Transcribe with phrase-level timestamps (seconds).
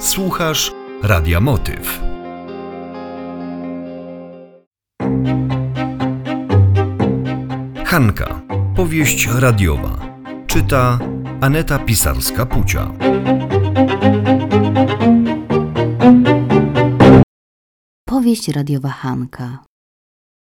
[0.00, 2.00] Słuchasz Radia Motyw.
[7.84, 8.42] Hanka.
[8.76, 10.18] Powieść radiowa.
[10.46, 10.98] Czyta
[11.40, 12.92] Aneta Pisarska-Pucia.
[18.08, 19.64] Powieść radiowa Hanka.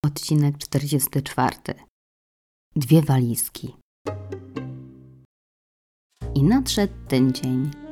[0.05, 1.57] Odcinek 44.
[2.77, 3.77] Dwie walizki.
[6.35, 7.84] I nadszedł ten dzień.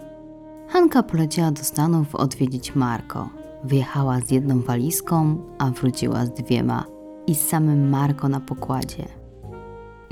[0.73, 3.29] Hanka poleciała do Stanów odwiedzić Marko.
[3.65, 6.85] Wyjechała z jedną walizką, a wróciła z dwiema
[7.27, 9.09] i z samym Marko na pokładzie.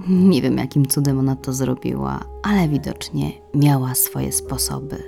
[0.08, 5.02] Nie wiem, jakim cudem ona to zrobiła, ale widocznie miała swoje sposoby.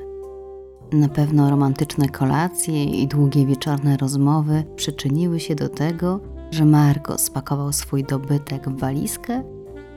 [0.92, 7.72] Na pewno romantyczne kolacje i długie wieczorne rozmowy przyczyniły się do tego, że Marko spakował
[7.72, 9.42] swój dobytek w walizkę,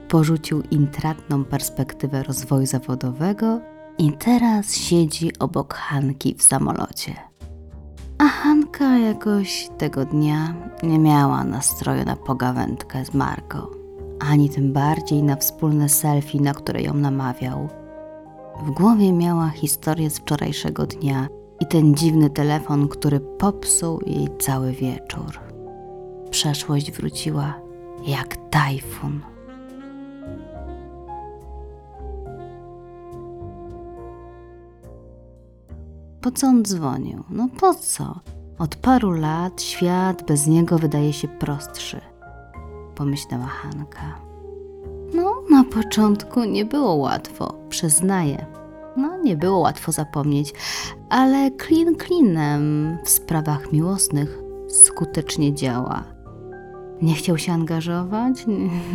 [0.10, 3.62] porzucił intratną perspektywę rozwoju zawodowego
[3.98, 7.16] i teraz siedzi obok Hanki w samolocie.
[8.18, 13.72] A Hanka jakoś tego dnia nie miała nastroju na pogawędkę z Marko,
[14.20, 17.70] ani tym bardziej na wspólne selfie, na które ją namawiał.
[18.66, 21.28] W głowie miała historię z wczorajszego dnia
[21.60, 25.40] i ten dziwny telefon, który popsuł jej cały wieczór.
[26.30, 27.54] Przeszłość wróciła
[28.08, 29.35] jak tajfun.
[36.26, 37.24] Po co on dzwonił?
[37.30, 38.20] No po co?
[38.60, 42.02] Od paru lat świat bez niego wydaje się prostszy,
[42.96, 44.20] pomyślała Hanka.
[45.14, 48.46] No, na początku nie było łatwo, przyznaję.
[48.98, 50.54] No, nie było łatwo zapomnieć,
[51.10, 56.15] ale klin klinem w sprawach miłosnych skutecznie działa.
[57.02, 58.46] Nie chciał się angażować,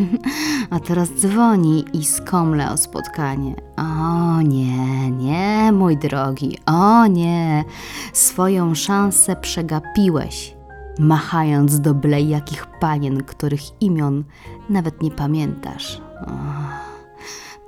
[0.71, 3.55] a teraz dzwoni i skomle o spotkanie.
[3.77, 7.65] O nie, nie, mój drogi, o nie,
[8.13, 10.57] swoją szansę przegapiłeś,
[10.99, 14.25] machając do byle jakich panien, których imion
[14.69, 16.01] nawet nie pamiętasz.
[16.27, 16.31] O,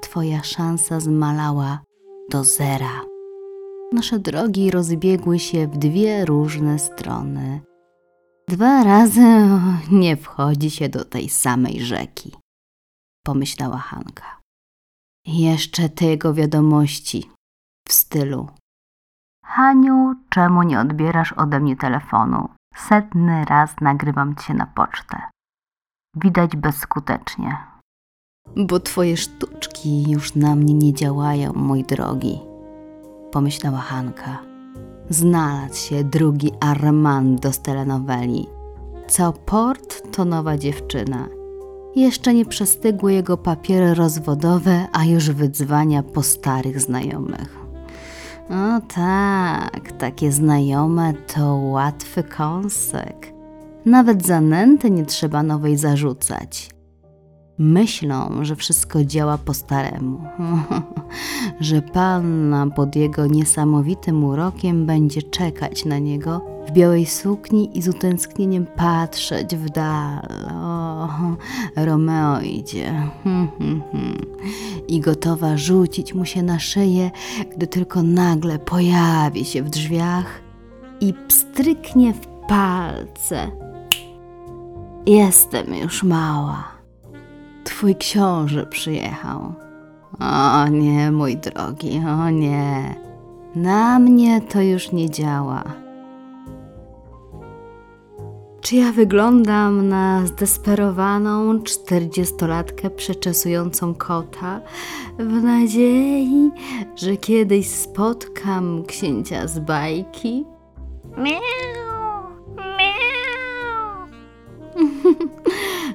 [0.01, 1.81] twoja szansa zmalała
[2.31, 3.01] do zera.
[3.93, 7.61] Nasze drogi rozbiegły się w dwie różne strony.
[8.53, 9.21] Dwa razy
[10.03, 12.37] nie wchodzi się do tej samej rzeki,
[13.25, 14.41] pomyślała Hanka.
[15.27, 17.31] Jeszcze tego wiadomości
[17.89, 18.49] w stylu.
[19.45, 22.49] Haniu, czemu nie odbierasz ode mnie telefonu?
[22.77, 25.23] Setny raz nagrywam cię na pocztę.
[26.17, 27.57] Widać bezskutecznie.
[28.57, 32.41] Bo twoje sztuczki już na mnie nie działają, mój drogi,
[33.31, 34.52] pomyślała Hanka.
[35.13, 38.47] Znalazł się drugi Armando z telenoweli.
[39.09, 41.29] Co port, to nowa dziewczyna.
[41.97, 47.57] Jeszcze nie przestygły jego papiery rozwodowe, a już wydzwania po starych znajomych.
[48.51, 53.33] O tak, takie znajome to łatwy kąsek.
[53.85, 56.71] Nawet zanęty nie trzeba nowej zarzucać.
[57.59, 60.21] Myślą, że wszystko działa po staremu,
[61.61, 67.89] że panna pod jego niesamowitym urokiem będzie czekać na niego w białej sukni i z
[67.89, 70.29] utęsknieniem patrzeć w dal.
[70.53, 71.09] O,
[71.77, 73.11] Romeo idzie
[74.89, 77.11] i gotowa rzucić mu się na szyję,
[77.57, 80.41] gdy tylko nagle pojawi się w drzwiach
[81.01, 83.51] i pstryknie w palce.
[85.07, 86.82] Jestem już mała.
[87.83, 89.55] Twój książę przyjechał.
[90.21, 92.95] O nie, mój drogi, o nie.
[93.55, 95.65] Na mnie to już nie działa.
[98.61, 104.61] Czy ja wyglądam na zdesperowaną czterdziestolatkę przeczesującą kota
[105.19, 106.51] w nadziei,
[106.97, 110.45] że kiedyś spotkam księcia z bajki?
[111.19, 112.23] Miau,
[112.57, 114.07] miau.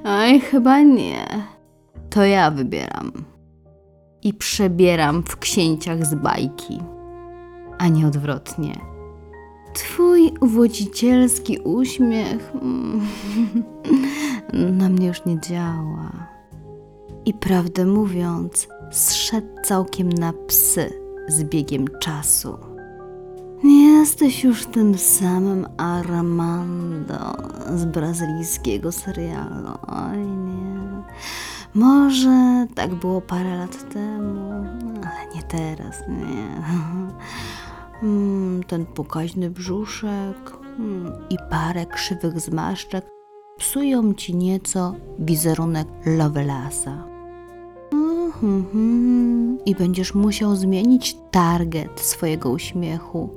[0.21, 1.56] Oj, chyba nie.
[2.17, 3.11] To ja wybieram.
[4.23, 6.79] I przebieram w księciach z bajki,
[7.77, 8.79] a nie odwrotnie.
[9.73, 13.01] Twój uwodzicielski uśmiech mm,
[14.79, 16.11] na mnie już nie działa.
[17.25, 20.93] I prawdę mówiąc, zszedł całkiem na psy
[21.27, 22.57] z biegiem czasu.
[23.63, 27.33] Nie jesteś już tym samym Armando
[27.75, 29.71] z brazylijskiego serialu.
[29.87, 30.66] Oj nie.
[31.77, 34.51] Może tak było parę lat temu,
[34.95, 36.47] ale nie teraz, nie.
[38.03, 43.05] Mm, ten pokaźny brzuszek mm, i parę krzywych zmarszczek
[43.57, 47.07] psują ci nieco wizerunek Lovelasa.
[47.91, 53.29] Mhm, I będziesz musiał zmienić target swojego uśmiechu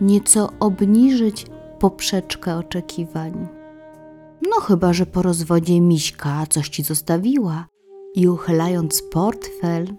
[0.00, 1.46] nieco obniżyć
[1.78, 3.48] poprzeczkę oczekiwań.
[4.42, 7.73] No chyba, że po rozwodzie Miśka coś ci zostawiła
[8.14, 9.94] i uchylając portfel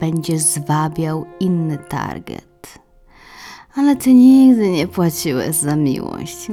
[0.00, 2.78] będzie zwabiał inny target.
[3.74, 6.48] Ale ty nigdy nie płaciłeś za miłość.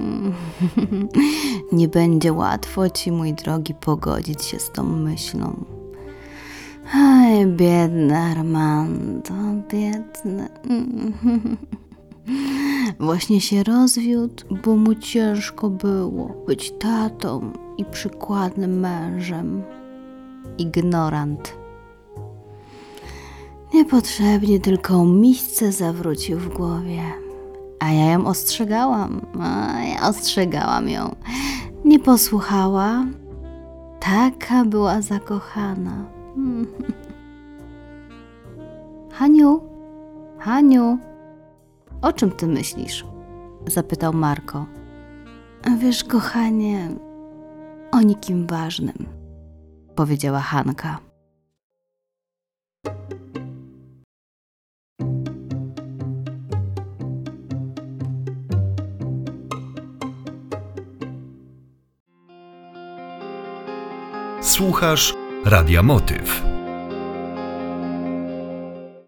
[1.72, 5.66] nie będzie łatwo ci, mój drogi, pogodzić się z tą myślą.
[6.94, 9.34] Aj, biedny Armando,
[9.72, 10.50] biedny.
[13.00, 19.64] Właśnie się rozwiódł, bo mu ciężko było być tatą i przykładnym mężem.
[20.58, 21.58] Ignorant.
[23.74, 27.02] Niepotrzebnie tylko misce zawrócił w głowie.
[27.80, 31.16] A ja ją ostrzegałam, a ja ostrzegałam ją.
[31.86, 33.06] Nie posłuchała.
[34.00, 36.06] Taka była zakochana.
[39.20, 39.62] Haniu,
[40.38, 40.98] Haniu,
[42.02, 43.06] o czym ty myślisz?
[43.68, 44.66] Zapytał Marko.
[45.78, 46.90] Wiesz, kochanie,
[47.92, 49.06] o nikim ważnym,
[50.00, 51.00] powiedziała Hanka.
[64.42, 65.14] Słuchasz
[65.46, 66.49] Radia Motyw.